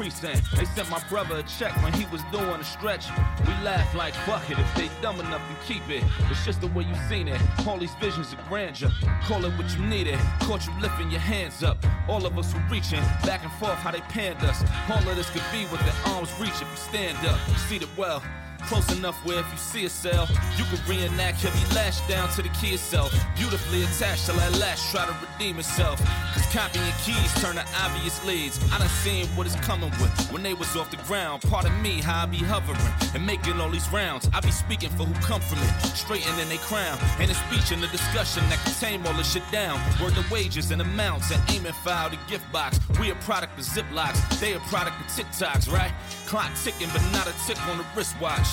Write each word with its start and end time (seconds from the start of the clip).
precinct. 0.00 0.50
They 0.56 0.64
sent 0.64 0.88
my 0.88 0.98
brother 1.10 1.36
a 1.36 1.42
check 1.42 1.76
when 1.82 1.92
he 1.92 2.06
was 2.06 2.22
doing 2.32 2.58
a 2.58 2.64
stretch. 2.64 3.06
We 3.46 3.52
laugh 3.62 3.94
like 3.94 4.14
fuck 4.24 4.48
it 4.50 4.58
if 4.58 4.74
they 4.74 4.88
dumb 5.02 5.20
enough 5.20 5.42
to 5.50 5.66
keep 5.66 5.86
it. 5.90 6.02
It's 6.30 6.42
just 6.42 6.62
the 6.62 6.68
way 6.68 6.84
you 6.84 6.94
seen 7.06 7.28
it. 7.28 7.38
All 7.66 7.76
these 7.76 7.94
visions 7.96 8.32
of 8.32 8.38
grandeur. 8.48 8.90
Call 9.24 9.44
it 9.44 9.52
what 9.58 9.70
you 9.76 9.84
needed. 9.84 10.18
Caught 10.40 10.66
you 10.66 10.72
lifting 10.80 11.10
your 11.10 11.20
hands 11.20 11.62
up. 11.62 11.76
All 12.08 12.24
of 12.24 12.38
us 12.38 12.54
were 12.54 12.64
reaching 12.70 13.02
back 13.26 13.42
and 13.42 13.52
forth 13.52 13.74
how 13.74 13.90
they 13.90 14.00
panned 14.00 14.42
us. 14.42 14.64
All 14.88 15.06
of 15.06 15.16
this 15.16 15.28
could 15.28 15.44
be 15.52 15.66
with 15.70 15.80
their 15.80 16.14
arms 16.14 16.32
reach 16.40 16.62
if 16.62 16.70
you 16.70 16.76
stand 16.76 17.18
up. 17.26 17.38
Seated 17.68 17.94
well. 17.98 18.22
Close 18.66 18.90
enough 18.96 19.16
where 19.24 19.40
if 19.40 19.50
you 19.50 19.58
see 19.58 19.84
a 19.86 19.90
cell, 19.90 20.28
you 20.56 20.64
can 20.64 20.78
reenact 20.88 21.42
heavy 21.42 21.74
lash 21.74 22.00
down 22.08 22.28
to 22.30 22.42
the 22.42 22.48
key 22.50 22.74
itself. 22.74 23.12
Beautifully 23.36 23.82
attached 23.82 24.26
till 24.26 24.36
that 24.36 24.56
lash 24.58 24.90
try 24.90 25.06
to 25.06 25.14
redeem 25.26 25.58
itself. 25.58 26.00
Cause 26.34 26.46
copying 26.52 26.92
keys 27.04 27.32
turn 27.42 27.56
to 27.56 27.64
obvious 27.82 28.24
leads. 28.24 28.58
I 28.72 28.78
done 28.78 28.88
seen 28.88 29.26
what 29.36 29.46
it's 29.46 29.56
coming 29.56 29.90
with 30.00 30.12
when 30.32 30.42
they 30.42 30.54
was 30.54 30.76
off 30.76 30.90
the 30.90 30.98
ground. 31.08 31.42
Pardon 31.42 31.80
me 31.82 32.00
how 32.00 32.22
I 32.22 32.26
be 32.26 32.38
hovering 32.38 32.78
and 33.14 33.26
making 33.26 33.60
all 33.60 33.70
these 33.70 33.90
rounds. 33.90 34.28
I 34.32 34.40
be 34.40 34.50
speaking 34.50 34.90
for 34.90 35.04
who 35.04 35.14
come 35.26 35.40
from 35.40 35.58
it, 35.58 35.96
straightening 35.96 36.48
they 36.48 36.58
crown. 36.58 36.98
And 37.18 37.30
a 37.30 37.34
speech 37.34 37.72
and 37.72 37.82
a 37.82 37.88
discussion 37.88 38.42
that 38.50 38.58
can 38.64 38.74
tame 38.74 39.06
all 39.06 39.14
this 39.14 39.32
shit 39.32 39.42
down. 39.50 39.80
Word 40.00 40.14
the 40.14 40.24
wages 40.30 40.70
and 40.70 40.80
amounts 40.80 41.30
and 41.30 41.40
aiming 41.50 41.72
file 41.72 42.10
the 42.10 42.18
gift 42.28 42.50
box. 42.52 42.78
We 42.98 43.10
a 43.10 43.14
product 43.16 43.58
of 43.58 43.64
Ziplocs, 43.64 44.40
they 44.40 44.54
a 44.54 44.60
product 44.70 45.00
of 45.00 45.06
TikToks, 45.06 45.72
right? 45.72 45.92
Clock 46.26 46.50
ticking, 46.62 46.88
but 46.92 47.02
not 47.12 47.26
a 47.26 47.34
tick 47.46 47.58
on 47.68 47.78
the 47.78 47.84
wristwatch. 47.96 48.49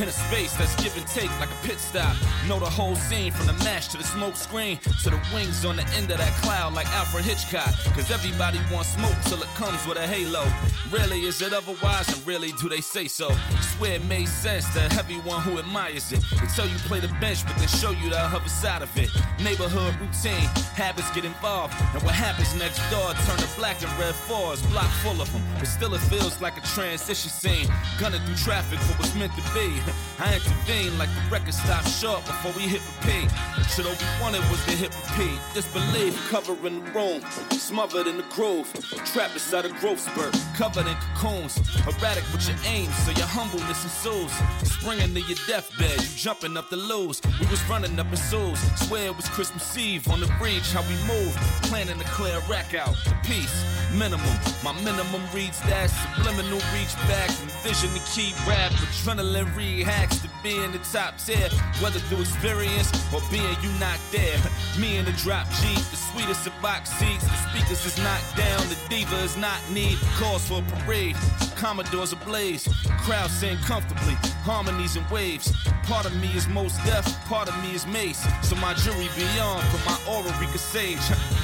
In 0.00 0.08
a 0.08 0.10
space 0.10 0.52
that's 0.54 0.74
give 0.82 0.96
and 0.96 1.06
take 1.06 1.30
like 1.38 1.50
a 1.50 1.66
pit 1.66 1.78
stop. 1.78 2.16
Know 2.48 2.58
the 2.58 2.66
whole 2.66 2.96
scene 2.96 3.30
from 3.30 3.46
the 3.46 3.52
mash 3.64 3.88
to 3.88 3.98
the 3.98 4.04
smoke 4.04 4.36
screen 4.36 4.78
to 5.02 5.10
the 5.10 5.20
wings 5.32 5.64
on 5.64 5.76
the 5.76 5.86
end 5.94 6.10
of 6.10 6.18
that 6.18 6.32
cloud 6.42 6.74
like 6.74 6.88
Alfred 6.88 7.24
Hitchcock. 7.24 7.72
Cause 7.94 8.10
everybody 8.10 8.58
wants 8.72 8.90
smoke 8.94 9.14
till 9.26 9.42
it 9.42 9.48
comes 9.54 9.86
with 9.86 9.98
a 9.98 10.06
halo. 10.06 10.44
Really, 10.90 11.22
is 11.22 11.40
it 11.40 11.52
otherwise? 11.52 12.08
And 12.08 12.26
really, 12.26 12.52
do 12.60 12.68
they 12.68 12.80
say 12.80 13.06
so? 13.06 13.30
Swear 13.76 13.94
it 13.94 14.04
made 14.04 14.28
sense 14.28 14.68
to 14.74 14.82
everyone 14.98 15.40
who 15.42 15.58
admires 15.58 16.10
it. 16.10 16.20
They 16.32 16.46
tell 16.48 16.66
you 16.66 16.76
play 16.88 17.00
the 17.00 17.12
bench, 17.20 17.46
but 17.46 17.56
then 17.56 17.68
show 17.68 17.90
you 17.90 18.10
the 18.10 18.18
other 18.18 18.48
side 18.48 18.82
of 18.82 18.90
it. 18.98 19.10
Neighborhood 19.42 19.94
routine, 20.00 20.48
habits 20.74 21.10
get 21.12 21.24
involved. 21.24 21.74
And 21.94 22.02
what 22.02 22.14
happens 22.14 22.54
next 22.56 22.80
door 22.90 23.12
turn 23.24 23.38
to 23.38 23.48
black 23.56 23.82
and 23.82 23.92
red 23.98 24.14
fours, 24.14 24.62
block 24.66 24.90
full 25.04 25.20
of 25.20 25.32
them. 25.32 25.42
But 25.58 25.68
still, 25.68 25.94
it 25.94 26.00
feels 26.00 26.40
like 26.40 26.56
a 26.56 26.66
transition 26.74 27.30
scene. 27.30 27.68
Gunning 28.00 28.20
through 28.22 28.36
traffic 28.36 28.78
for 28.80 28.94
what's 28.98 29.14
meant 29.22 29.34
to 29.36 29.54
be. 29.54 29.70
I 30.18 30.34
intervene 30.34 30.98
like 30.98 31.08
the 31.14 31.30
record 31.30 31.54
stopped 31.54 31.88
short 31.88 32.24
before 32.26 32.50
we 32.58 32.62
hit 32.62 32.82
repeat. 32.90 33.30
Shit, 33.70 33.86
all 33.86 33.94
we 33.94 34.08
wanted 34.20 34.42
was 34.50 34.58
to 34.66 34.72
hit 34.72 34.90
repeat. 35.06 35.38
Disbelief 35.54 36.18
covering 36.28 36.84
the 36.84 36.90
room, 36.90 37.22
smothered 37.52 38.08
in 38.08 38.16
the 38.16 38.26
groove. 38.34 38.66
Trapped 39.12 39.34
inside 39.34 39.64
a 39.64 39.68
growth 39.78 40.00
spurt, 40.00 40.34
covered 40.56 40.86
in 40.86 40.96
cocoons. 41.14 41.54
Erratic 41.86 42.24
with 42.32 42.48
your 42.48 42.58
aim, 42.66 42.90
so 43.06 43.12
your 43.12 43.30
humbleness 43.30 43.84
ensues. 43.84 44.32
Springing 44.66 45.14
to 45.14 45.20
your 45.20 45.38
deathbed, 45.46 46.02
you 46.02 46.08
jumping 46.16 46.56
up 46.56 46.68
the 46.68 46.76
lose. 46.76 47.22
We 47.38 47.46
was 47.46 47.62
running 47.70 47.96
up 48.00 48.10
in 48.10 48.16
souls. 48.16 48.58
Swear 48.86 49.06
it 49.06 49.16
was 49.16 49.28
Christmas 49.28 49.78
Eve 49.78 50.08
on 50.08 50.18
the 50.18 50.30
bridge, 50.40 50.68
how 50.72 50.82
we 50.82 50.96
moved. 51.06 51.38
Planning 51.70 51.98
to 51.98 52.04
clear 52.06 52.38
a 52.38 52.40
rack 52.50 52.74
out. 52.74 52.96
The 53.04 53.14
peace, 53.22 53.54
minimum. 53.94 54.36
My 54.64 54.72
minimum 54.82 55.22
reads 55.32 55.60
that 55.70 55.90
subliminal 55.90 56.60
reach 56.74 56.94
back. 57.06 57.30
Envision 57.30 57.94
the 57.94 58.02
key 58.12 58.34
rap, 58.48 58.72
adrenaline 59.12 59.52
rehacks 59.54 60.20
to 60.22 60.30
be 60.42 60.56
in 60.56 60.72
the 60.72 60.78
top 60.78 61.18
tier. 61.18 61.48
Whether 61.80 61.98
through 62.00 62.20
experience 62.20 62.90
or 63.12 63.20
being 63.30 63.56
you 63.62 63.70
not 63.78 63.98
there. 64.10 64.38
Me 64.78 64.96
in 64.96 65.04
the 65.04 65.12
drop 65.12 65.48
G, 65.50 65.74
the 65.74 65.96
sweetest 65.96 66.46
of 66.46 66.52
box 66.62 66.90
seats. 66.90 67.24
The 67.24 67.50
speakers 67.50 67.84
is 67.84 67.98
knocked 67.98 68.36
down, 68.36 68.60
the 68.68 68.78
diva 68.88 69.16
is 69.18 69.36
not 69.36 69.58
need. 69.70 69.98
Cause 70.18 70.48
for 70.48 70.60
a 70.60 70.80
parade, 70.80 71.16
Commodores 71.56 72.12
ablaze. 72.12 72.66
Crowd 73.02 73.30
sing 73.30 73.56
comfortably, 73.58 74.14
harmonies 74.44 74.96
and 74.96 75.08
waves. 75.10 75.52
Part 75.84 76.06
of 76.06 76.16
me 76.20 76.28
is 76.34 76.48
most 76.48 76.82
deaf, 76.84 77.04
part 77.26 77.48
of 77.48 77.62
me 77.62 77.74
is 77.74 77.86
mace. 77.86 78.26
So 78.42 78.56
my 78.56 78.74
jury 78.74 79.08
beyond, 79.16 79.64
but 79.72 79.84
my 79.86 79.98
aura 80.12 80.30
could 80.50 80.60
sage. 80.60 81.00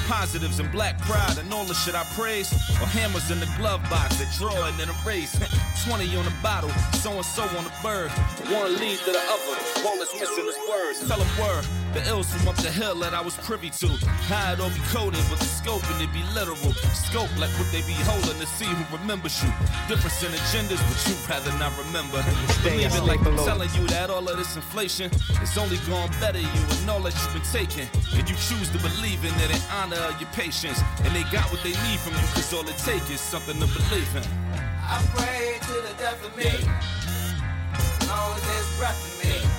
Positives 0.07 0.59
and 0.59 0.71
black 0.71 0.97
pride 1.01 1.37
and 1.37 1.51
all 1.53 1.65
the 1.65 1.73
shit 1.73 1.95
I 1.95 2.03
praise. 2.15 2.53
Or 2.81 2.87
hammers 2.87 3.31
in 3.31 3.39
the 3.39 3.49
glove 3.57 3.81
box 3.89 4.17
that 4.17 4.31
draw 4.37 4.67
and 4.67 4.77
then 4.79 4.89
erase. 5.01 5.33
20 5.85 6.15
on 6.15 6.25
the 6.25 6.33
bottle, 6.43 6.69
so 7.01 7.11
and 7.11 7.25
so 7.25 7.43
on 7.57 7.63
the 7.63 7.73
bird. 7.81 8.11
One 8.51 8.77
lead 8.77 8.99
to 8.99 9.11
the 9.11 9.23
other, 9.33 9.55
all 9.87 9.97
that's 9.97 10.13
missing 10.13 10.45
is 10.45 10.57
words. 10.69 11.07
Tell 11.07 11.17
them 11.17 11.31
word. 11.39 11.65
The 11.93 12.05
ills 12.07 12.31
from 12.31 12.47
up 12.47 12.55
the 12.57 12.69
hill 12.69 12.95
that 13.01 13.15
I 13.15 13.21
was 13.21 13.35
privy 13.37 13.71
to. 13.81 13.87
How 14.29 14.53
it 14.53 14.59
all 14.59 14.69
be 14.69 14.79
coded, 14.93 15.25
but 15.29 15.39
the 15.39 15.49
scope 15.49 15.81
and 15.89 16.01
it 16.01 16.13
be 16.13 16.21
literal. 16.37 16.73
Scope 16.93 17.33
like 17.41 17.49
what 17.57 17.65
they 17.73 17.81
be 17.81 17.97
holding 18.05 18.37
to 18.37 18.45
see 18.45 18.69
who 18.69 18.85
remembers 18.97 19.41
you. 19.41 19.49
Difference 19.89 20.21
in 20.21 20.29
agendas, 20.29 20.77
but 20.85 20.99
you 21.09 21.17
rather 21.25 21.49
not 21.57 21.73
remember. 21.81 22.21
Believe 22.61 22.93
it 22.93 23.05
like 23.09 23.25
I'm 23.25 23.35
telling 23.41 23.73
you 23.73 23.87
that 23.89 24.11
all 24.11 24.21
of 24.21 24.37
this 24.37 24.55
inflation 24.55 25.09
is 25.41 25.57
only 25.57 25.77
going 25.89 26.13
better 26.21 26.37
you 26.37 26.63
and 26.77 26.89
all 26.89 27.01
that 27.09 27.17
you've 27.17 27.33
been 27.33 27.49
taking. 27.49 27.89
And 28.13 28.29
you 28.29 28.37
choose 28.37 28.69
to 28.69 28.79
believe 28.85 29.25
in 29.25 29.33
it 29.41 29.49
in 29.49 29.61
honor 29.73 29.97
of 30.05 30.21
your 30.21 30.29
patience. 30.37 30.77
And 31.01 31.09
they 31.17 31.25
got 31.33 31.49
what 31.49 31.65
they 31.65 31.73
need 31.89 31.99
from 32.05 32.13
you, 32.13 32.27
cause 32.37 32.53
all 32.53 32.67
it 32.69 32.77
takes 32.85 33.09
is 33.09 33.19
something 33.19 33.57
to 33.57 33.65
believe 33.65 34.13
in. 34.13 34.23
I 34.85 35.01
pray 35.17 35.57
to 35.57 35.73
the 35.89 35.93
death 35.97 36.21
of 36.21 36.37
me, 36.37 36.53
long 38.05 38.37
as 38.37 38.45
there's 38.45 38.77
breath 38.77 39.01
in 39.09 39.13
me. 39.25 39.58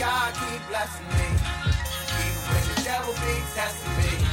God 0.00 0.32
keep 0.32 0.66
blessing 0.72 1.04
me, 1.12 1.28
even 1.28 2.40
when 2.48 2.64
the 2.72 2.80
devil 2.88 3.12
be 3.20 3.36
testing 3.52 3.92
me. 4.00 4.24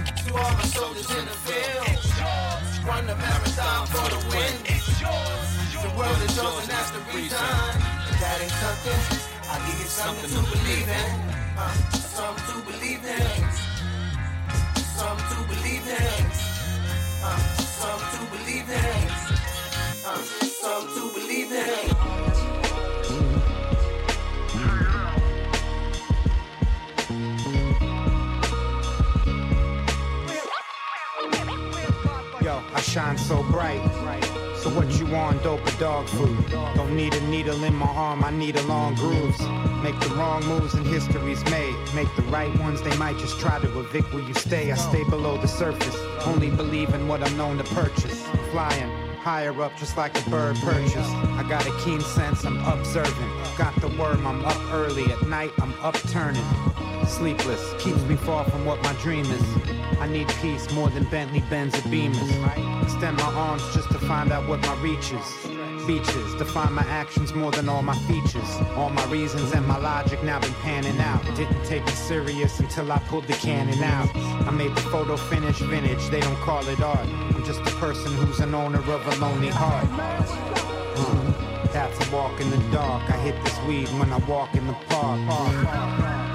To 0.00 0.32
all 0.32 0.52
my 0.56 0.64
soldiers 0.64 1.10
in 1.12 1.26
the 1.28 1.36
field, 1.44 2.88
run 2.88 3.06
the 3.06 3.14
marathon 3.14 3.86
for 3.88 4.08
the 4.08 4.16
win. 4.32 4.64
The 4.64 5.92
world 5.92 6.16
is 6.24 6.34
yours 6.34 6.56
and 6.56 6.70
that's 6.72 6.90
the 6.92 7.00
reason. 7.12 7.36
If 7.36 8.16
that 8.16 8.40
ain't 8.40 8.56
something, 8.64 9.28
I'll 9.52 9.60
give 9.68 9.78
you 9.78 9.92
something, 9.92 10.30
to 10.30 10.40
believe 10.56 10.88
in. 10.88 11.10
Uh, 11.52 11.68
something 11.92 12.46
to 12.48 12.72
believe 12.72 13.04
in. 13.04 13.44
Something 14.96 15.28
to 15.36 15.40
believe 15.52 15.84
in. 15.84 16.24
Uh, 17.20 17.38
something 17.60 18.08
to 18.08 18.38
believe 18.38 18.70
in. 18.72 19.08
Uh, 20.00 20.16
something 20.64 20.96
to 20.96 21.20
believe 21.20 21.52
in. 21.52 22.03
I 32.74 32.80
shine 32.80 33.16
so 33.16 33.42
bright. 33.44 33.80
So 34.56 34.70
what 34.70 34.98
you 34.98 35.06
want, 35.06 35.42
dope 35.42 35.66
or 35.66 35.78
dog 35.78 36.08
food? 36.08 36.50
Don't 36.74 36.96
need 36.96 37.14
a 37.14 37.20
needle 37.28 37.62
in 37.64 37.74
my 37.74 37.86
arm, 37.86 38.24
I 38.24 38.30
need 38.30 38.56
a 38.56 38.62
long 38.62 38.94
grooves. 38.94 39.38
Make 39.82 39.98
the 40.00 40.14
wrong 40.16 40.44
moves 40.46 40.74
and 40.74 40.86
history's 40.86 41.44
made. 41.44 41.76
Make 41.94 42.08
the 42.16 42.22
right 42.22 42.52
ones, 42.58 42.82
they 42.82 42.96
might 42.96 43.18
just 43.18 43.38
try 43.38 43.60
to 43.60 43.78
evict 43.78 44.12
where 44.12 44.22
you 44.22 44.34
stay. 44.34 44.72
I 44.72 44.76
stay 44.76 45.04
below 45.04 45.36
the 45.38 45.48
surface, 45.48 45.96
only 46.26 46.50
believe 46.50 46.94
in 46.94 47.06
what 47.06 47.22
I'm 47.22 47.36
known 47.36 47.58
to 47.58 47.64
purchase. 47.74 48.26
Flying 48.50 48.90
higher 49.24 49.62
up 49.62 49.74
just 49.78 49.96
like 49.96 50.14
a 50.26 50.30
bird 50.30 50.56
perches. 50.56 51.08
I 51.40 51.46
got 51.48 51.66
a 51.66 51.72
keen 51.84 52.00
sense, 52.00 52.44
I'm 52.44 52.58
observant. 52.66 53.56
Got 53.56 53.74
the 53.80 53.88
worm, 53.88 54.26
I'm 54.26 54.44
up 54.44 54.60
early. 54.72 55.10
At 55.12 55.26
night, 55.26 55.52
I'm 55.62 55.72
upturning. 55.80 56.44
Sleepless, 57.06 57.74
keeps 57.82 58.02
me 58.02 58.16
far 58.16 58.44
from 58.44 58.64
what 58.64 58.82
my 58.82 58.92
dream 58.94 59.24
is. 59.26 59.42
I 60.00 60.08
need 60.08 60.28
peace 60.40 60.70
more 60.72 60.88
than 60.90 61.04
Bentley 61.04 61.40
Benz 61.48 61.74
or 61.74 61.82
Beamers. 61.82 62.82
Extend 62.82 63.16
my 63.18 63.32
arms 63.34 63.62
just 63.74 63.88
to 63.90 63.98
find 63.98 64.32
out 64.32 64.48
what 64.48 64.60
my 64.62 64.74
reach 64.82 65.12
is. 65.12 65.86
Beaches 65.86 66.34
define 66.36 66.72
my 66.72 66.82
actions 66.82 67.34
more 67.34 67.50
than 67.50 67.68
all 67.68 67.82
my 67.82 67.96
features. 68.08 68.48
All 68.76 68.90
my 68.90 69.04
reasons 69.06 69.52
and 69.52 69.66
my 69.66 69.78
logic 69.78 70.22
now 70.24 70.40
been 70.40 70.54
panning 70.54 70.98
out. 70.98 71.22
Didn't 71.36 71.64
take 71.64 71.86
it 71.86 71.94
serious 71.94 72.58
until 72.58 72.90
I 72.90 72.98
pulled 73.00 73.26
the 73.26 73.34
cannon 73.34 73.82
out. 73.82 74.08
I 74.16 74.50
made 74.50 74.74
the 74.74 74.80
photo 74.82 75.16
finish 75.16 75.58
vintage, 75.60 76.08
they 76.08 76.20
don't 76.20 76.36
call 76.36 76.66
it 76.68 76.80
art. 76.80 77.06
I'm 77.06 77.44
just 77.44 77.60
a 77.60 77.74
person 77.76 78.12
who's 78.14 78.40
an 78.40 78.54
owner 78.54 78.78
of 78.78 79.06
a 79.06 79.16
lonely 79.20 79.50
heart. 79.50 79.86
That's 81.72 82.08
a 82.08 82.14
walk 82.14 82.40
in 82.40 82.50
the 82.50 82.58
dark. 82.70 83.08
I 83.10 83.16
hit 83.18 83.42
this 83.44 83.58
weed 83.62 83.88
when 83.98 84.12
I 84.12 84.18
walk 84.26 84.54
in 84.54 84.66
the 84.66 84.74
park. 84.88 86.33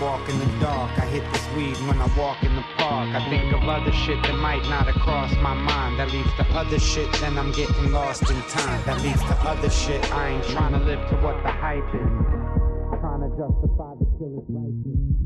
Walk 0.00 0.28
in 0.28 0.38
the 0.38 0.46
dark. 0.60 0.90
I 0.98 1.06
hit 1.06 1.24
this 1.32 1.46
weed 1.56 1.76
when 1.86 2.00
I 2.00 2.06
walk 2.16 2.42
in 2.42 2.54
the 2.54 2.64
park. 2.78 3.08
I 3.14 3.28
think 3.28 3.52
of 3.52 3.68
other 3.68 3.92
shit 3.92 4.22
that 4.22 4.34
might 4.36 4.62
not 4.68 4.86
have 4.86 5.00
crossed 5.02 5.36
my 5.38 5.54
mind. 5.54 5.98
That 5.98 6.10
leads 6.12 6.32
to 6.34 6.44
other 6.56 6.78
shit, 6.78 7.12
then 7.20 7.38
I'm 7.38 7.52
getting 7.52 7.92
lost 7.92 8.22
in 8.30 8.40
time. 8.42 8.82
That 8.86 9.00
leads 9.02 9.20
to 9.22 9.34
other 9.48 9.70
shit. 9.70 10.02
I 10.12 10.30
ain't 10.30 10.44
trying 10.44 10.72
to 10.72 10.78
live 10.78 11.00
to 11.10 11.16
what 11.16 11.42
the 11.42 11.50
hype 11.50 11.94
is. 11.94 12.12
Trying 13.00 13.20
to 13.20 13.30
justify 13.36 13.94
the 13.98 14.06
killer's 14.18 14.48
righteous. 14.48 15.24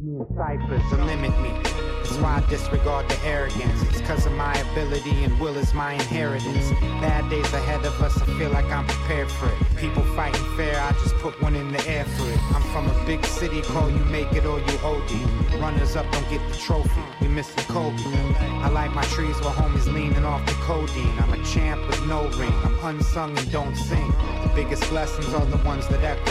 Me 0.00 0.16
and 0.18 0.90
to 0.90 1.04
limit 1.04 1.40
me. 1.40 1.95
That's 2.06 2.18
why 2.18 2.36
I 2.36 2.48
disregard 2.48 3.08
the 3.08 3.18
arrogance. 3.26 3.82
It's 3.82 4.00
cause 4.02 4.26
of 4.26 4.32
my 4.32 4.54
ability 4.70 5.24
and 5.24 5.40
will 5.40 5.56
is 5.56 5.74
my 5.74 5.94
inheritance. 5.94 6.70
Bad 7.02 7.28
days 7.28 7.52
ahead 7.52 7.84
of 7.84 8.00
us, 8.00 8.16
I 8.22 8.26
feel 8.38 8.50
like 8.50 8.64
I'm 8.66 8.86
prepared 8.86 9.28
for 9.28 9.48
it. 9.48 9.76
People 9.76 10.04
fighting 10.14 10.44
fair, 10.56 10.80
I 10.80 10.92
just 10.92 11.16
put 11.16 11.42
one 11.42 11.56
in 11.56 11.72
the 11.72 11.84
air 11.88 12.04
for 12.04 12.30
it. 12.30 12.38
I'm 12.54 12.62
from 12.70 12.88
a 12.88 13.06
big 13.06 13.24
city, 13.24 13.60
call 13.62 13.90
you 13.90 14.04
make 14.04 14.32
it 14.34 14.46
or 14.46 14.60
you 14.60 14.78
OD. 14.84 15.60
Runners 15.60 15.96
up 15.96 16.06
don't 16.12 16.30
get 16.30 16.40
the 16.48 16.56
trophy, 16.56 17.02
we 17.20 17.26
missing 17.26 17.64
Kobe. 17.64 18.00
I 18.38 18.68
like 18.68 18.94
my 18.94 19.04
trees 19.06 19.36
while 19.40 19.54
homies 19.54 19.92
leaning 19.92 20.24
off 20.24 20.46
the 20.46 20.52
codeine. 20.62 21.18
I'm 21.18 21.32
a 21.32 21.44
champ 21.44 21.84
with 21.88 22.06
no 22.06 22.28
ring, 22.38 22.54
I'm 22.62 22.78
unsung 22.84 23.36
and 23.36 23.50
don't 23.50 23.74
sing. 23.74 24.12
The 24.44 24.52
biggest 24.54 24.88
blessings 24.90 25.34
are 25.34 25.44
the 25.44 25.58
ones 25.58 25.88
that 25.88 26.04
echo. 26.04 26.22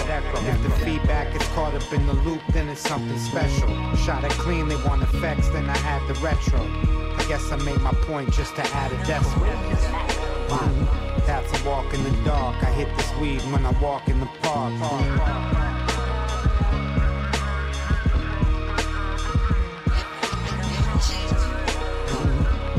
If 0.47 0.63
the 0.63 0.69
feedback 0.85 1.35
is 1.35 1.45
caught 1.49 1.75
up 1.75 1.91
in 1.91 2.07
the 2.07 2.13
loop, 2.13 2.41
then 2.53 2.69
it's 2.69 2.81
something 2.81 3.19
special. 3.19 3.67
Shot 3.97 4.23
it 4.23 4.31
clean, 4.31 4.69
they 4.69 4.77
want 4.77 5.03
effects, 5.03 5.49
then 5.49 5.64
I 5.69 5.77
add 5.77 6.07
the 6.07 6.13
retro. 6.15 6.59
I 7.17 7.25
guess 7.27 7.51
I 7.51 7.57
made 7.57 7.81
my 7.81 7.91
point 7.91 8.31
just 8.31 8.55
to 8.55 8.63
add 8.73 8.91
a 8.91 8.97
decimal. 9.05 9.45
That's 11.25 11.51
a 11.59 11.63
walk 11.67 11.93
in 11.93 12.03
the 12.03 12.11
dark. 12.23 12.61
I 12.63 12.71
hit 12.71 12.95
this 12.97 13.11
weed 13.15 13.41
when 13.51 13.65
I 13.65 13.71
walk 13.79 14.07
in 14.07 14.19
the 14.19 14.27
park. 14.43 14.73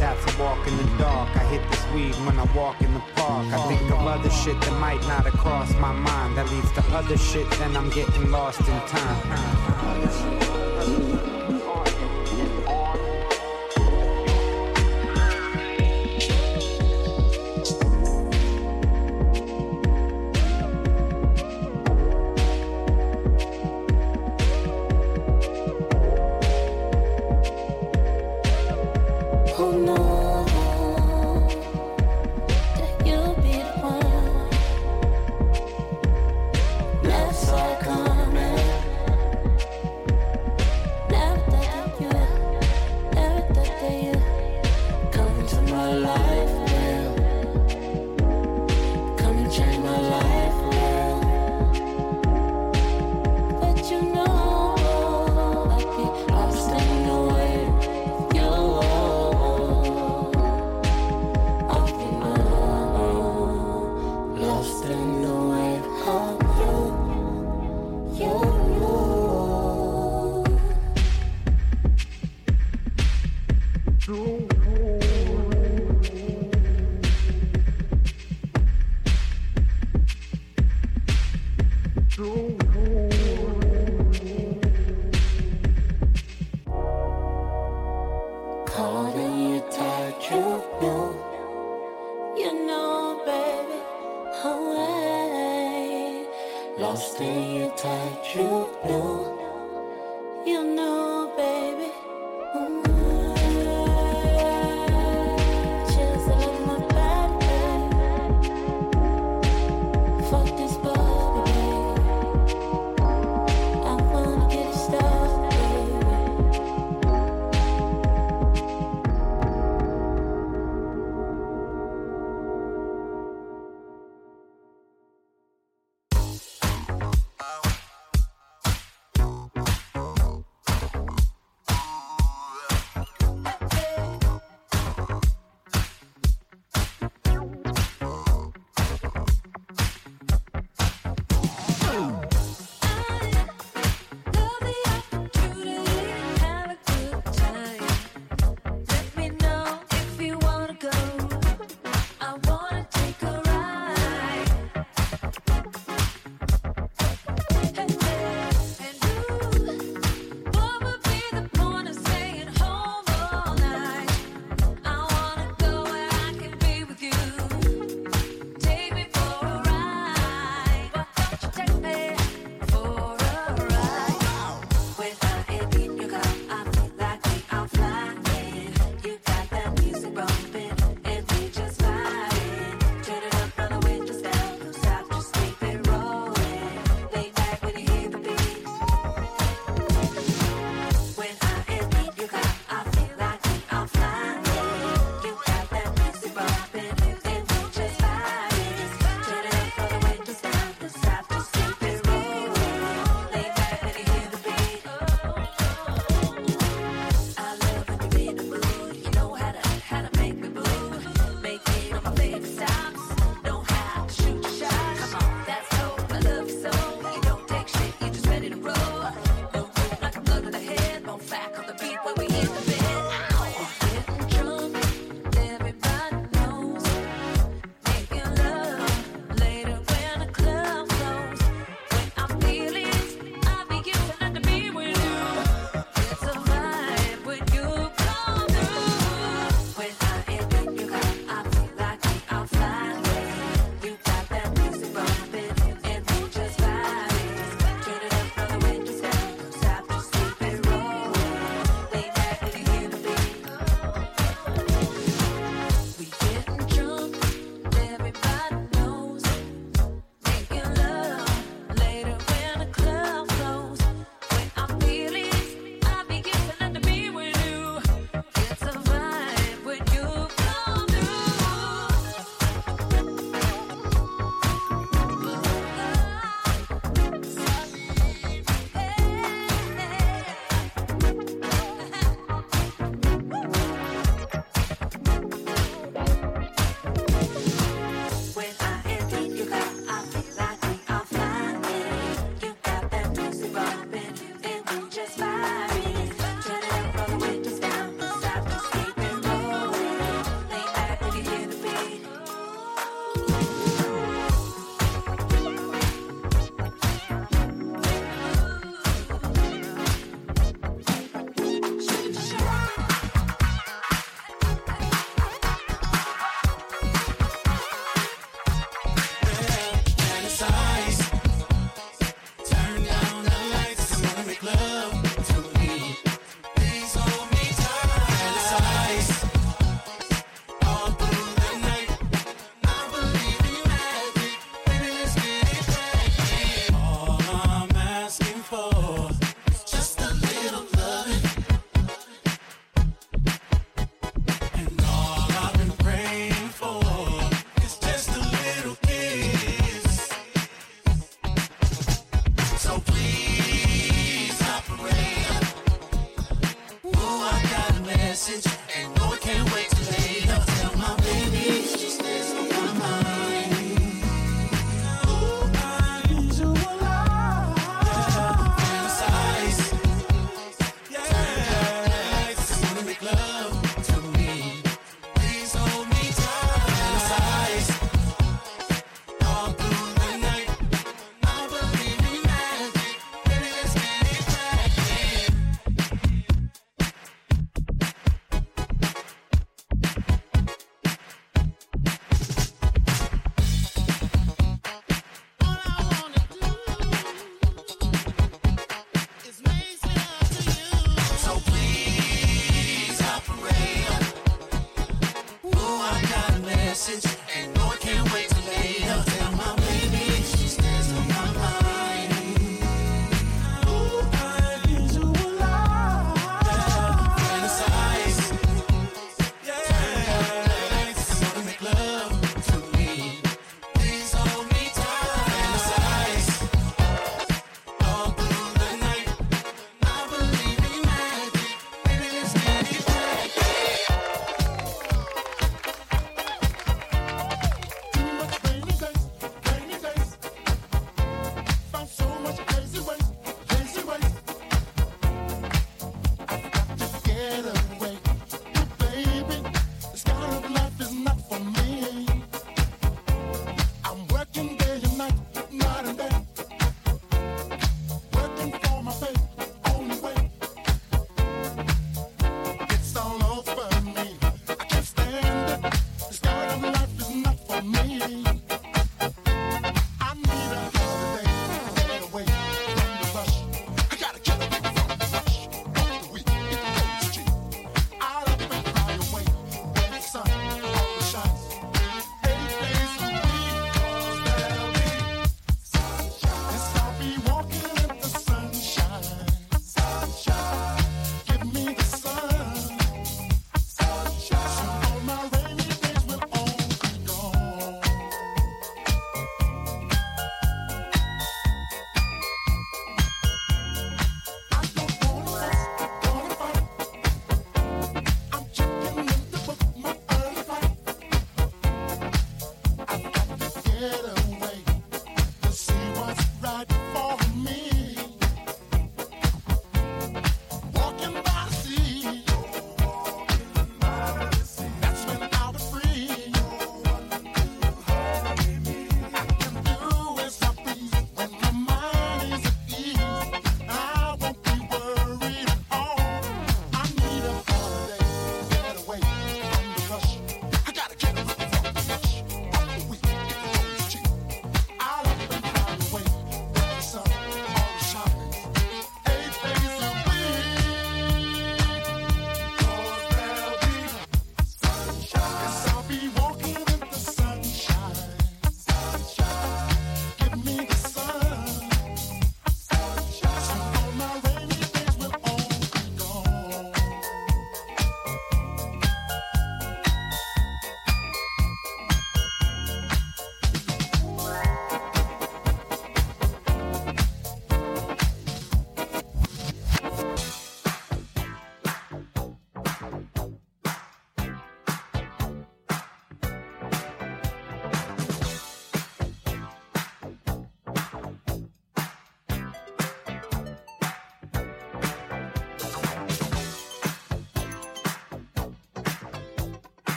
That's 0.00 0.34
a 0.34 0.42
walk 0.42 0.66
in 0.66 0.76
the 0.78 0.84
dark. 0.96 1.36
I 1.36 1.44
hit 1.44 1.70
this 1.70 1.86
weed 1.92 2.14
when 2.26 2.38
I 2.38 2.44
walk 2.54 2.80
in 2.80 2.94
the 2.94 3.02
park. 3.14 3.46
I 3.52 3.68
think 3.68 3.90
of 3.90 4.06
other 4.06 4.30
shit 4.30 4.58
that 4.62 4.72
might 4.80 5.02
not 5.02 5.26
have 5.26 5.34
crossed 5.34 5.78
my 5.78 5.92
mind. 5.92 6.38
That 6.38 6.48
leads 6.50 6.72
to 6.72 6.82
other 6.96 7.18
shit, 7.18 7.50
then 7.52 7.76
I'm 7.76 7.90
getting 7.90 8.30
lost 8.30 8.60
in 8.60 8.80
time. 8.88 9.20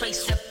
trace 0.00 0.30
up 0.30 0.49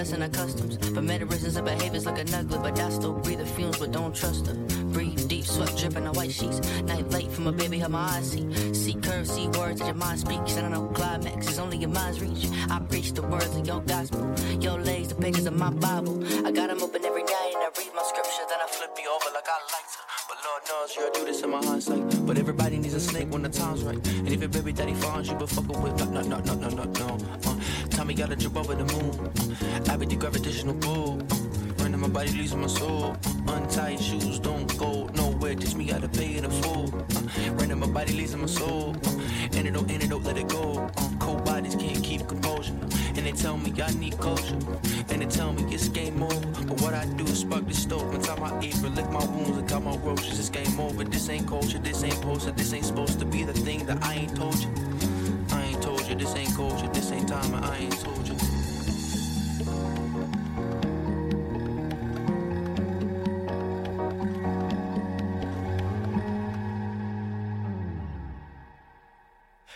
Borealis 0.00 0.12
in 0.12 0.20
her 0.22 0.28
customs. 0.28 0.76
But 0.90 1.04
mannerisms 1.04 1.56
and 1.56 1.66
behaviors 1.66 2.06
looking 2.06 2.32
ugly, 2.34 2.58
but 2.58 2.78
I 2.80 2.90
still 2.90 3.12
breathe 3.12 3.38
the 3.38 3.46
fumes, 3.46 3.78
but 3.78 3.92
don't 3.92 4.14
trust 4.14 4.46
her. 4.46 4.54
Breathe 4.94 5.28
deep, 5.28 5.44
sweat 5.44 5.76
dripping 5.76 6.06
on 6.06 6.14
white 6.14 6.32
sheets. 6.32 6.60
Night 6.82 7.10
late 7.10 7.30
from 7.30 7.46
a 7.46 7.52
baby, 7.52 7.78
how 7.78 7.88
my 7.88 8.16
eyes 8.16 8.30
see. 8.32 8.74
See 8.74 8.94
curves, 8.94 9.30
see 9.30 9.48
words 9.48 9.80
that 9.80 9.86
your 9.86 9.94
mind 9.94 10.20
speaks. 10.20 10.56
And 10.56 10.66
I 10.66 10.70
know 10.70 10.86
climax 10.88 11.48
is 11.48 11.58
only 11.58 11.78
your 11.78 11.90
mind's 11.90 12.20
reach. 12.20 12.48
I 12.70 12.78
preach 12.80 13.12
the 13.12 13.22
words 13.22 13.54
of 13.56 13.66
your 13.66 13.80
gospel. 13.80 14.24
Your 14.60 14.78
legs, 14.78 15.08
the 15.08 15.16
pages 15.16 15.46
of 15.46 15.56
my 15.56 15.70
Bible. 15.70 16.24
I 16.46 16.50
got 16.50 16.68
them 16.68 16.82
open 16.82 17.04
every 17.04 17.22
night, 17.22 17.52
and 17.54 17.62
I 17.62 17.70
read 17.78 17.92
my 17.94 18.02
scripture, 18.02 18.44
then 18.48 18.58
I 18.64 18.68
flip 18.68 18.96
you 19.02 19.10
over 19.10 19.34
like 19.34 19.48
I 19.48 19.58
like 19.74 19.88
to. 19.92 20.00
But 20.28 20.38
Lord 20.46 20.62
knows 20.68 20.96
you 20.96 21.02
I 21.06 21.10
do 21.12 21.24
this 21.26 21.42
in 21.42 21.50
my 21.50 21.64
hindsight. 21.64 22.26
But 22.26 22.38
everybody 22.38 22.78
needs 22.78 22.94
a 22.94 23.00
snake 23.00 23.30
when 23.30 23.42
the 23.42 23.48
time's 23.48 23.82
right. 23.82 24.00
And 24.06 24.28
if 24.28 24.40
your 24.40 24.48
baby 24.48 24.72
daddy 24.72 24.94
finds 24.94 25.28
you, 25.28 25.34
but 25.34 25.50
fucking 25.50 25.82
with, 25.82 25.98
no, 25.98 26.22
no, 26.22 26.38
no, 26.38 26.54
no, 26.54 26.68
no, 26.68 26.84
no. 26.84 27.18
Uh, 27.44 27.59
Tommy 28.10 28.22
gotta 28.22 28.34
jump 28.34 28.56
over 28.56 28.74
the 28.74 28.84
moon. 28.92 29.30
Uh, 29.62 29.92
Avid 29.92 30.10
the 30.10 30.16
gravitational 30.16 30.74
pull. 30.74 31.18
Running 31.78 32.00
my 32.00 32.08
body, 32.08 32.32
losing 32.32 32.60
my 32.60 32.66
soul. 32.66 33.16
Untied 33.46 34.00
shoes 34.00 34.40
don't 34.40 34.66
go 34.78 35.06
nowhere. 35.14 35.54
Teach 35.54 35.76
me 35.76 35.84
how 35.84 35.98
to 35.98 36.08
pay 36.08 36.34
it 36.34 36.42
in 36.42 36.50
full. 36.50 36.92
Uh, 36.92 37.52
running 37.52 37.78
my 37.78 37.86
body, 37.86 38.12
losing 38.14 38.40
my 38.40 38.46
soul. 38.46 38.96
Uh, 39.06 39.56
antidote, 39.56 39.88
antidote, 39.88 40.24
let 40.24 40.36
it 40.38 40.48
go. 40.48 40.90
Uh, 40.96 41.08
cold 41.20 41.44
bodies 41.44 41.76
can't 41.76 42.02
keep 42.02 42.26
composure. 42.26 42.74
And 43.14 43.26
they 43.26 43.30
tell 43.30 43.56
me 43.56 43.72
I 43.80 43.92
need 43.92 44.18
culture. 44.18 44.58
And 45.10 45.22
they 45.22 45.26
tell 45.26 45.52
me 45.52 45.72
it's 45.72 45.88
game 45.88 46.20
over. 46.20 46.64
But 46.64 46.80
what 46.80 46.94
I 46.94 47.04
do 47.04 47.22
is 47.22 47.38
spark 47.38 47.68
the 47.68 47.74
stove. 47.74 48.12
And 48.12 48.24
tie 48.24 48.34
my 48.40 48.58
apron, 48.58 48.96
lick 48.96 49.08
my 49.10 49.24
wounds, 49.26 49.56
and 49.56 49.68
tie 49.68 49.78
my 49.78 49.96
roaches. 49.98 50.36
It's 50.36 50.48
game 50.48 50.80
over. 50.80 51.04
This 51.04 51.28
ain't 51.28 51.46
culture, 51.46 51.78
this 51.78 52.02
ain't 52.02 52.20
posted. 52.22 52.56
This 52.56 52.74
ain't 52.74 52.86
supposed 52.86 53.20
to 53.20 53.24
be 53.24 53.44
the 53.44 53.52
thing 53.52 53.86
that 53.86 54.02
I 54.02 54.14
ain't 54.14 54.34
told 54.34 54.58
you. 54.58 54.68
You, 56.10 56.16
this 56.16 56.34
ain't 56.34 56.52
culture. 56.56 56.88
This 56.88 57.12
ain't 57.12 57.28
time, 57.28 57.54
and 57.54 57.64
I 57.64 57.76
ain't 57.76 58.00
told 58.00 58.26
you. 58.26 58.34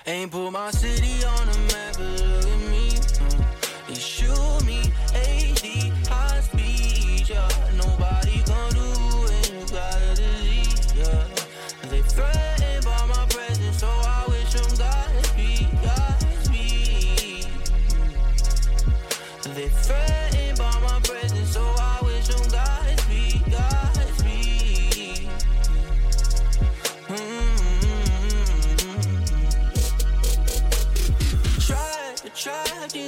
Ain't 0.06 0.32
put 0.32 0.50
my 0.50 0.72
city 0.72 1.24
on 1.24 1.46
the 1.46 1.58
map, 1.72 1.94
but 1.96 2.20
look 2.26 2.46
at 2.46 2.58
me. 2.68 2.98
Uh, 3.20 3.86
they 3.86 3.94
shoot 3.94 4.64
me 4.66 4.82
HD, 5.12 5.92
high 6.08 6.40
speed, 6.40 7.28
yeah. 7.28 7.73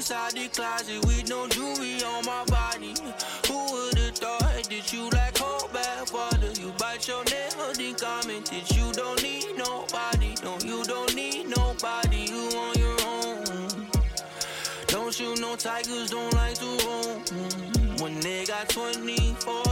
Inside 0.07 0.32
the 0.34 0.46
closet 0.54 1.04
with 1.04 1.28
no 1.28 1.48
jewelry 1.48 2.00
on 2.04 2.24
my 2.24 2.44
body. 2.44 2.94
Who 3.48 3.59
would've 3.72 4.14
thought 4.14 4.62
that 4.70 4.92
you 4.92 5.11
like 5.11 5.36
whole 5.36 5.68
bad 5.72 6.09
water? 6.12 6.52
You 6.61 6.72
bite 6.78 7.09
your 7.09 7.24
nail, 7.24 7.72
then 7.74 7.94
comment 7.96 8.46
that 8.46 8.70
you 8.70 8.92
don't 8.92 9.20
need 9.20 9.59
nobody. 9.59 10.36
No, 10.44 10.59
you 10.64 10.84
don't 10.84 11.12
need 11.16 11.48
nobody. 11.48 12.18
You 12.18 12.38
on 12.57 12.78
your 12.78 12.96
own. 13.04 13.88
Don't 14.86 15.18
you 15.18 15.34
know 15.40 15.57
tigers 15.57 16.11
don't 16.11 16.32
like 16.34 16.54
to 16.54 16.70
roam? 16.86 17.96
When 17.98 18.20
they 18.20 18.44
got 18.44 18.68
24 18.68 19.65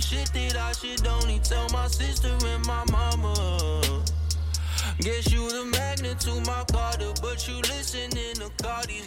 some 0.00 0.18
shit 0.18 0.32
that 0.32 0.56
I 0.56 0.72
should 0.72 1.06
only 1.06 1.38
tell 1.38 1.68
my 1.70 1.86
sister 1.86 2.28
and 2.28 2.66
my 2.66 2.84
mama. 2.90 3.32
Guess 5.00 5.32
you 5.32 5.48
the 5.48 5.64
magnet 5.72 6.20
to 6.20 6.40
my 6.40 6.64
Carter, 6.70 7.12
but 7.22 7.46
you 7.48 7.56
listening 7.62 8.34
to 8.34 8.50
Cardi's 8.62 9.05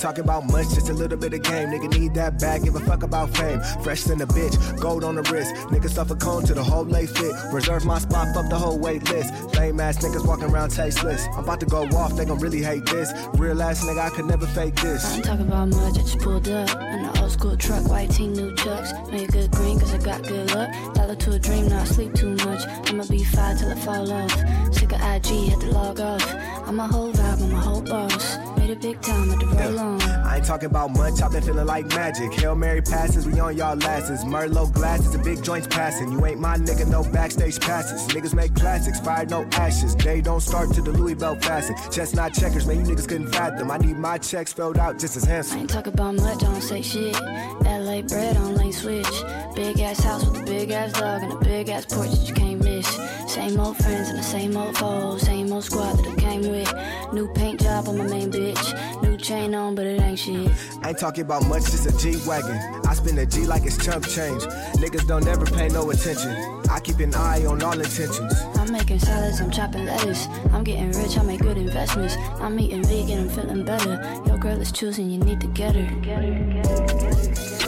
talking 0.00 0.24
about 0.24 0.50
much, 0.50 0.68
just 0.70 0.88
a 0.88 0.94
little 0.94 1.18
bit 1.18 1.34
of 1.34 1.42
game. 1.42 1.68
Nigga 1.68 1.98
need 1.98 2.14
that 2.14 2.40
bag, 2.40 2.64
give 2.64 2.74
a 2.74 2.80
fuck 2.80 3.02
about 3.02 3.36
fame. 3.36 3.60
Fresh 3.82 4.04
than 4.04 4.20
a 4.22 4.26
bitch, 4.26 4.80
gold 4.80 5.04
on 5.04 5.14
the 5.16 5.22
wrist. 5.30 5.54
Nigga 5.66 5.90
suffer 5.90 6.16
cone 6.16 6.42
to 6.44 6.54
the 6.54 6.64
whole 6.64 6.84
lay 6.84 7.06
fit. 7.06 7.32
Reserve 7.52 7.84
my 7.84 7.98
spot, 7.98 8.28
fuck 8.34 8.48
the 8.48 8.58
whole 8.58 8.78
wait 8.78 9.08
list. 9.10 9.32
Lame 9.54 9.78
ass 9.80 9.98
niggas 9.98 10.26
walking 10.26 10.46
around 10.46 10.70
tasteless. 10.70 11.26
I'm 11.34 11.44
about 11.44 11.60
to 11.60 11.66
go 11.66 11.84
off, 11.96 12.16
they 12.16 12.24
gon' 12.24 12.38
really 12.38 12.62
hate 12.62 12.86
this. 12.86 13.12
Real 13.34 13.62
ass 13.62 13.84
nigga, 13.84 13.98
I 13.98 14.10
could 14.10 14.24
never 14.24 14.46
fake 14.46 14.76
this. 14.76 15.04
I 15.04 15.16
ain't 15.16 15.24
talking 15.24 15.46
about 15.46 15.68
much, 15.68 15.98
I 15.98 16.02
just 16.02 16.18
pulled 16.18 16.48
up 16.48 16.70
in 16.70 17.04
an 17.04 17.18
old 17.18 17.32
school 17.32 17.56
truck, 17.56 17.86
white 17.88 18.10
tee, 18.10 18.26
new 18.26 18.54
chucks. 18.56 18.92
Made 19.10 19.28
a 19.28 19.32
good 19.32 19.50
green, 19.50 19.78
cause 19.78 19.92
I 19.92 19.98
got 19.98 20.22
good 20.22 20.54
luck. 20.54 20.70
Dollar 20.94 21.14
to 21.14 21.32
a 21.32 21.38
dream, 21.38 21.68
not 21.68 21.86
sleep 21.86 22.14
too 22.14 22.34
much. 22.36 22.62
I'ma 22.88 23.04
be 23.04 23.22
five 23.24 23.58
till 23.58 23.70
I 23.70 23.74
fall 23.74 24.10
off. 24.10 24.34
Sick 24.74 24.92
of 24.92 25.00
IG, 25.00 25.50
had 25.50 25.60
to 25.60 25.70
log 25.72 26.00
off. 26.00 26.34
I'm 26.66 26.80
a 26.80 26.86
whole 26.86 27.12
vibe, 27.12 27.42
I'm 27.42 27.52
a 27.52 27.60
whole 27.60 27.82
boss. 27.82 28.38
A 28.70 28.76
big 28.76 29.00
time, 29.00 29.30
roll 29.30 29.78
on. 29.80 30.00
I 30.00 30.36
ain't 30.36 30.44
talking 30.46 30.66
about 30.66 30.92
much, 30.92 31.20
I've 31.20 31.32
been 31.32 31.42
feeling 31.42 31.66
like 31.66 31.86
magic. 31.88 32.32
Hail 32.34 32.54
Mary 32.54 32.80
passes, 32.80 33.26
we 33.26 33.40
on 33.40 33.56
y'all 33.56 33.76
lasses. 33.76 34.24
Merlot 34.24 34.72
glasses 34.72 35.12
and 35.12 35.24
big 35.24 35.42
joints 35.42 35.66
passing. 35.66 36.12
You 36.12 36.24
ain't 36.24 36.38
my 36.38 36.56
nigga, 36.56 36.86
no 36.86 37.02
backstage 37.02 37.58
passes. 37.58 38.06
Niggas 38.14 38.32
make 38.32 38.54
classics, 38.54 39.00
fire 39.00 39.26
no 39.26 39.44
ashes. 39.54 39.96
They 39.96 40.20
don't 40.20 40.40
start 40.40 40.72
to 40.74 40.82
the 40.82 40.92
Louis 40.92 41.14
belt 41.14 41.42
fasten. 41.42 41.74
Chestnut 41.90 42.32
checkers, 42.32 42.64
man, 42.64 42.86
you 42.86 42.94
niggas 42.94 43.08
couldn't 43.08 43.32
fathom. 43.32 43.72
I 43.72 43.78
need 43.78 43.98
my 43.98 44.18
checks 44.18 44.52
filled 44.52 44.78
out 44.78 45.00
just 45.00 45.16
as 45.16 45.24
handsome. 45.24 45.58
I 45.58 45.60
ain't 45.62 45.70
talking 45.70 45.92
about 45.92 46.14
much, 46.14 46.44
I 46.44 46.46
don't 46.46 46.60
say 46.60 46.82
shit. 46.82 47.20
LA 47.64 48.02
bread 48.02 48.36
on 48.36 48.54
lane 48.54 48.72
switch. 48.72 49.08
Big 49.56 49.80
ass 49.80 49.98
house 50.04 50.24
with 50.24 50.42
a 50.42 50.44
big 50.44 50.70
ass 50.70 50.92
dog 50.92 51.22
and 51.24 51.32
a 51.32 51.36
big 51.38 51.68
ass 51.70 51.86
porch 51.86 52.10
that 52.12 52.28
you 52.28 52.34
can't 52.34 52.62
miss. 52.62 52.86
Same 53.30 53.60
old 53.60 53.76
friends 53.76 54.08
and 54.08 54.18
the 54.18 54.24
same 54.24 54.56
old 54.56 54.76
foes. 54.76 55.22
Same 55.22 55.52
old 55.52 55.62
squad 55.62 55.92
that 55.98 56.06
I 56.08 56.14
came 56.16 56.40
with. 56.40 57.12
New 57.12 57.32
paint 57.32 57.60
job 57.60 57.86
on 57.86 57.96
my 57.96 58.04
main 58.04 58.28
bitch. 58.28 59.02
New 59.04 59.16
chain 59.16 59.54
on, 59.54 59.76
but 59.76 59.86
it 59.86 60.00
ain't 60.00 60.18
shit. 60.18 60.50
I 60.82 60.88
ain't 60.88 60.98
talking 60.98 61.22
about 61.22 61.46
much, 61.46 61.62
just 61.62 61.86
a 61.86 61.96
G 61.96 62.20
Wagon. 62.26 62.56
I 62.88 62.94
spend 62.94 63.20
a 63.20 63.26
G 63.26 63.46
like 63.46 63.62
it's 63.66 63.78
chump 63.78 64.04
change. 64.08 64.42
Niggas 64.82 65.06
don't 65.06 65.28
ever 65.28 65.46
pay 65.46 65.68
no 65.68 65.88
attention. 65.90 66.32
I 66.68 66.80
keep 66.80 66.98
an 66.98 67.14
eye 67.14 67.46
on 67.46 67.62
all 67.62 67.78
intentions. 67.78 68.34
I'm 68.56 68.72
making 68.72 68.98
salads, 68.98 69.40
I'm 69.40 69.52
chopping 69.52 69.84
lettuce. 69.84 70.26
I'm 70.52 70.64
getting 70.64 70.90
rich, 70.90 71.16
I 71.16 71.22
make 71.22 71.40
good 71.40 71.56
investments. 71.56 72.16
I'm 72.40 72.58
eating 72.58 72.82
vegan, 72.82 73.20
I'm 73.20 73.28
feeling 73.28 73.64
better. 73.64 74.22
Your 74.26 74.38
girl 74.38 74.60
is 74.60 74.72
choosing, 74.72 75.08
you 75.08 75.18
need 75.18 75.40
to 75.40 75.46
get 75.46 75.76
her. 75.76 75.86
Forwarding 75.86 77.59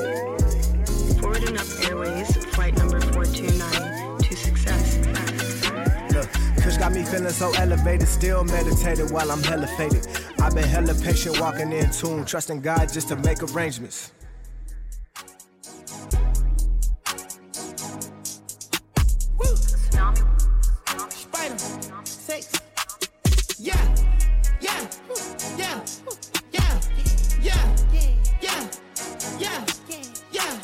got 6.82 6.92
me 6.92 7.04
feeling 7.04 7.28
so 7.28 7.52
elevated, 7.52 8.08
still 8.08 8.42
meditated 8.42 9.08
while 9.12 9.30
I'm 9.30 9.40
hella 9.44 9.68
faded. 9.78 10.04
I've 10.40 10.52
been 10.52 10.64
hella 10.64 10.94
patient, 10.94 11.38
walking 11.38 11.70
in 11.70 11.88
tune, 11.92 12.24
trusting 12.24 12.60
God 12.60 12.92
just 12.92 13.06
to 13.10 13.14
make 13.14 13.40
arrangements. 13.40 14.10
Yeah, 23.60 23.94
yeah, 24.60 24.88
yeah, 25.56 25.80
yeah, 26.52 26.80
yeah, 27.40 27.76
yeah, 28.40 28.68
yeah, 29.38 29.64
yeah. 30.32 30.58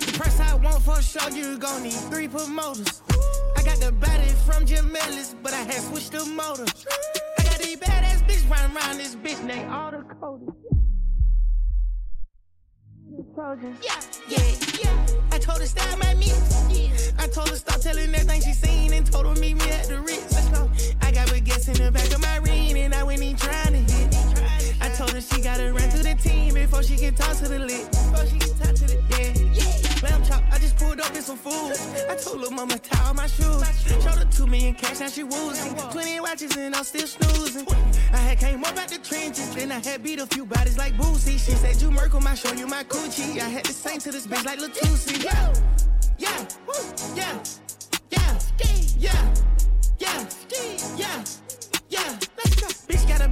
The 0.00 0.12
price 0.18 0.38
I 0.38 0.54
want 0.56 0.82
for 0.82 0.98
a 0.98 1.02
show, 1.02 1.28
you 1.28 1.56
gon' 1.56 1.84
need 1.84 1.94
three 2.10 2.28
promoters. 2.28 3.00
I 3.56 3.62
got 3.62 3.80
the 3.80 3.90
body 3.92 4.31
from 4.42 4.66
Jim 4.66 4.94
Ellis, 4.94 5.34
but 5.42 5.52
I 5.52 5.62
had 5.62 5.80
switched 5.82 6.12
the 6.12 6.24
motor. 6.24 6.64
I 7.38 7.44
got 7.44 7.58
these 7.58 7.76
badass 7.76 8.26
bitch 8.26 8.48
running 8.50 8.76
around 8.76 8.98
this 8.98 9.14
bitch 9.14 9.42
named 9.44 9.70
all 9.70 9.90
the 9.90 9.98
coders. 9.98 10.54
Yeah, 13.82 14.00
yeah, 14.28 14.38
yeah. 14.82 15.06
I 15.32 15.38
told 15.38 15.60
her 15.60 15.66
style 15.66 15.96
my 15.98 16.14
mix. 16.14 16.32
I 17.18 17.26
told 17.28 17.48
her 17.50 17.56
stop 17.56 17.80
telling 17.80 18.14
everything 18.14 18.42
she 18.42 18.52
seen 18.52 18.92
and 18.92 19.10
told 19.10 19.26
her 19.26 19.34
meet 19.40 19.54
me 19.54 19.70
at 19.70 19.86
the 19.86 20.00
Ritz. 20.00 20.32
Let's 20.32 20.48
go. 20.48 20.70
I 21.00 21.12
got 21.12 21.28
baguettes 21.28 21.68
in 21.68 21.84
the 21.84 21.92
back 21.92 22.10
of 22.12 22.20
my 22.20 22.36
ring 22.38 22.78
and 22.78 22.94
I 22.94 23.02
went 23.02 23.22
in 23.22 23.36
trying 23.36 23.72
to 23.72 23.92
hit. 23.92 24.14
I 24.80 24.88
told 24.96 25.10
her 25.12 25.20
she 25.20 25.40
gotta 25.40 25.72
run 25.72 25.88
through 25.90 26.02
the 26.02 26.14
team 26.14 26.54
before 26.54 26.82
she 26.82 26.96
can 26.96 27.14
talk 27.14 27.36
to 27.38 27.48
the 27.48 27.58
lit. 27.58 27.90
Before 27.90 28.26
she 28.26 28.38
can 28.38 28.58
talk 28.58 28.74
to 28.74 28.86
the 28.86 29.02
yeah. 29.10 29.82
yeah. 29.82 29.91
Lamb 30.02 30.24
chop, 30.24 30.42
I 30.50 30.58
just 30.58 30.76
pulled 30.76 31.00
up 31.00 31.14
in 31.14 31.22
some 31.22 31.36
food. 31.36 31.72
I 32.10 32.16
told 32.16 32.42
her 32.42 32.50
mama 32.50 32.76
tie 32.78 33.06
all 33.06 33.14
my 33.14 33.26
shoes. 33.28 33.62
Showed 34.02 34.18
her 34.18 34.24
two 34.30 34.46
million 34.46 34.74
cash, 34.74 34.98
now 34.98 35.08
she 35.08 35.22
woozing. 35.22 35.74
20 35.74 36.20
watches 36.20 36.56
and 36.56 36.74
I'm 36.74 36.82
still 36.84 37.06
snoozing. 37.06 37.66
I 38.12 38.16
had 38.16 38.38
came 38.38 38.64
up 38.64 38.76
out 38.76 38.88
the 38.88 38.98
trenches, 38.98 39.54
then 39.54 39.70
I 39.70 39.78
had 39.78 40.02
beat 40.02 40.18
a 40.18 40.26
few 40.26 40.44
bodies 40.44 40.76
like 40.76 40.94
Boosie. 40.94 41.38
She 41.38 41.52
said, 41.52 41.80
You 41.80 41.90
Merkle, 41.90 42.26
I 42.26 42.34
show 42.34 42.52
you 42.52 42.66
my 42.66 42.82
coochie. 42.84 43.40
I 43.40 43.48
had 43.48 43.64
to 43.64 43.72
sing 43.72 44.00
to 44.00 44.10
this 44.10 44.26
bitch 44.26 44.44
like 44.44 44.58
Latusi. 44.58 45.22
Yeah, 45.22 45.54
yeah, 46.18 46.46
yeah, 47.14 47.38
yeah, 48.10 48.38
yeah, 48.98 49.30
yeah, 49.98 50.28
yeah, 50.96 51.24
yeah. 51.88 52.31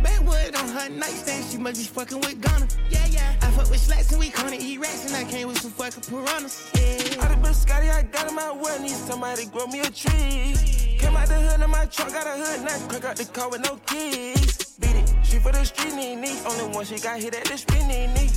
Backwood 0.02 0.54
on 0.56 0.68
her 0.68 0.88
nightstand. 0.88 1.44
She 1.50 1.58
must 1.58 1.78
be 1.78 1.86
fucking 1.86 2.20
with 2.20 2.40
Ghana. 2.40 2.66
Yeah, 2.90 3.06
yeah. 3.06 3.36
I 3.42 3.50
fuck 3.52 3.70
with 3.70 3.80
slats 3.80 4.10
and 4.10 4.20
we 4.20 4.30
gonna 4.30 4.56
eat 4.58 4.78
rats 4.78 5.06
and 5.06 5.14
I 5.16 5.30
came 5.30 5.48
with 5.48 5.60
some 5.60 5.70
fucking 5.70 6.02
piranhas. 6.04 6.70
Yeah. 6.74 7.24
Out 7.24 7.32
of 7.32 7.38
biscotti, 7.38 7.90
I 7.90 8.02
got 8.02 8.28
in 8.28 8.34
my 8.34 8.50
well, 8.52 8.80
need 8.80 8.90
somebody 8.90 9.46
grow 9.46 9.66
me 9.66 9.80
a 9.80 9.90
tree. 9.90 10.54
Came 10.98 11.16
out 11.16 11.28
the 11.28 11.34
hood 11.34 11.60
in 11.62 11.70
my 11.70 11.86
truck, 11.86 12.12
got 12.12 12.26
a 12.26 12.36
hood 12.42 12.64
knife, 12.64 12.88
crack 12.88 13.04
out 13.04 13.16
the 13.16 13.24
car 13.24 13.48
with 13.50 13.62
no 13.62 13.76
keys. 13.86 14.76
Beat 14.80 14.96
it, 14.96 15.14
she 15.22 15.38
for 15.38 15.52
the 15.52 15.64
street 15.64 15.94
knee. 15.94 16.38
Only 16.46 16.76
one 16.76 16.84
she 16.84 16.98
got 16.98 17.18
hit 17.20 17.34
at 17.34 17.44
the 17.44 17.56
spinny 17.56 18.06
knee. 18.14 18.30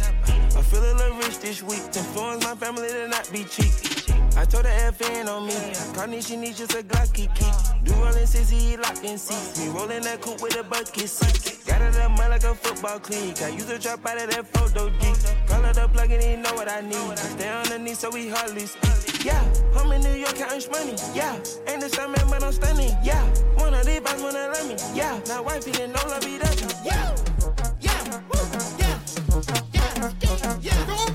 I 0.56 0.62
feel 0.62 0.84
a 0.84 0.94
little 0.94 1.18
rich 1.18 1.40
this 1.40 1.64
week. 1.64 1.92
To 1.92 2.00
influence 2.00 2.44
my 2.44 2.56
family 2.56 2.88
to 2.90 3.08
not 3.08 3.30
be 3.32 3.44
cheap. 3.44 4.03
I 4.36 4.46
told 4.46 4.66
her 4.66 4.92
FN 4.92 5.28
on 5.28 5.46
me. 5.48 5.56
Carnation 5.94 6.42
needs 6.42 6.58
just 6.58 6.74
a 6.74 6.84
Glocky 6.84 7.34
key. 7.36 7.52
Do 7.84 7.94
rollin' 7.94 8.26
sissy, 8.26 8.78
locked 8.82 9.04
in 9.04 9.18
seats. 9.18 9.60
Me 9.60 9.70
rollin' 9.70 10.04
that 10.04 10.22
coupe 10.22 10.42
with 10.42 10.58
a 10.58 10.64
bucket 10.64 11.10
seat. 11.10 11.60
Got 11.66 11.82
it 11.82 11.96
up 11.98 12.12
mud 12.12 12.30
like 12.32 12.44
a 12.44 12.56
football 12.56 13.00
cleat. 13.00 13.42
I 13.42 13.50
use 13.50 13.70
a 13.70 13.78
drop 13.78 14.06
out 14.06 14.22
of 14.22 14.30
that 14.32 14.48
photo 14.54 14.90
G. 14.90 15.14
Call 15.48 15.64
it 15.66 15.78
up 15.78 15.94
plug 15.94 16.12
and 16.12 16.24
he 16.24 16.36
know 16.36 16.54
what 16.56 16.70
I 16.70 16.82
need. 16.82 16.96
I 16.96 17.16
stay 17.16 17.50
underneath 17.50 18.00
so 18.00 18.10
we 18.10 18.30
hardly 18.30 18.66
speak. 18.66 19.24
Yeah, 19.24 19.42
I'm 19.78 19.92
in 19.92 20.02
New 20.02 20.14
York 20.14 20.36
counting 20.36 20.72
money. 20.72 20.96
Yeah, 21.14 21.36
ain't 21.68 21.82
the 21.82 21.90
same 21.90 22.12
man, 22.12 22.28
but 22.30 22.44
I'm 22.44 22.52
stunning. 22.52 22.96
Yeah, 23.04 23.24
one 23.56 23.74
of 23.74 23.86
these 23.86 24.02
boys 24.02 24.22
wanna 24.22 24.50
love 24.50 24.68
me. 24.68 24.76
Yeah, 24.94 25.20
now 25.28 25.44
wifey 25.44 25.72
didn't 25.72 25.94
know 25.94 26.10
love 26.10 26.26
me, 26.26 26.40
does 26.40 26.84
Yeah, 26.84 27.16
yeah, 27.80 28.22
yeah, 28.80 29.00
yeah, 30.22 30.58
yeah. 30.62 30.86
Kongo 30.86 31.13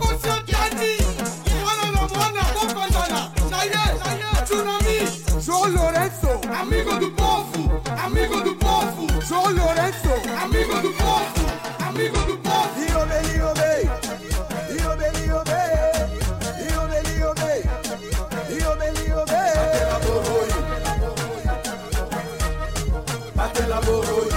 amigo 6.59 6.99
do 6.99 7.11
povo, 7.13 7.81
amigo 8.03 8.41
do 8.41 8.55
povo. 8.57 9.23
Sou 9.23 9.49
Lorenzo. 9.51 10.15
amigo 10.43 10.75
do 10.81 10.93
povo, 10.93 11.47
amigo 11.87 12.19
do 12.27 12.39
povo. 12.39 12.69
Rio 12.77 13.07
de 13.07 13.19
Rio 13.29 13.55
de 13.55 13.61
bem, 13.61 13.85
de 14.67 14.73
Rio 14.75 14.93
de 14.97 15.09
Rio 15.19 15.41
de 15.45 15.51
bem, 17.45 17.63
de 18.47 18.55
Rio 18.55 18.73
de 18.77 18.87
Rio 19.01 19.25
de 19.25 19.39
Batela 23.35 23.81
boroi, 23.81 24.29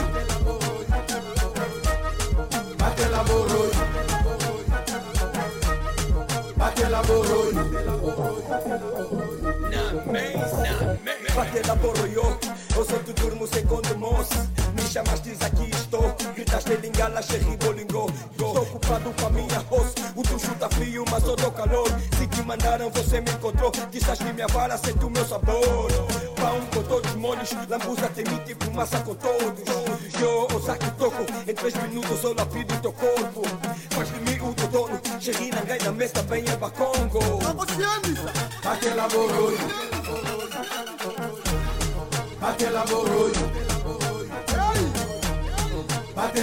batela 2.78 3.18
la 3.18 3.24
boroi, 3.24 3.32
borroi, 3.32 3.56
batela 6.56 7.02
boroi. 7.04 7.54
Na 9.72 9.84
mesa, 10.12 10.58
na 10.58 10.74
mesa, 11.04 11.34
batela 11.36 11.76
borroi. 11.76 12.01
Mandaram 22.72 22.90
você 22.92 23.20
me 23.20 23.30
encontrou, 23.30 23.70
disseste 23.92 24.24
minha 24.24 24.48
vara, 24.48 24.78
sente 24.78 25.04
o 25.04 25.10
meu 25.10 25.26
sabor. 25.26 25.92
Pão 26.40 26.62
com 26.74 26.84
todos 26.84 27.12
os 27.12 27.18
molhos, 27.18 27.50
lambuza 27.68 28.08
tem 28.16 28.24
mim 28.24 28.40
tipo 28.46 28.72
massa 28.72 28.98
com 29.00 29.14
todos. 29.14 29.62
Eu, 30.18 30.48
o 30.56 30.62
saque 30.62 30.90
toco, 30.92 31.26
em 31.46 31.54
três 31.54 31.74
minutos 31.74 32.24
eu 32.24 32.34
lapido 32.34 32.74
teu 32.82 32.94
corpo. 32.94 33.42
Faz 33.90 34.08
de 34.08 34.20
mim 34.22 34.40
o 34.40 34.54
teu 34.54 34.68
dono, 34.70 35.02
xerri 35.20 35.50
na 35.52 35.60
gaina, 35.64 35.92
mesa 35.92 36.14
também 36.14 36.46
é 36.48 36.56
bacongo. 36.56 37.20
Bate 38.64 38.90
la 38.96 39.08
boroy, 39.10 39.58
bate 42.40 42.70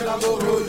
la 0.01 0.17
boroy, 0.19 0.67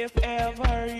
if 0.00 0.16
ever 0.24 0.99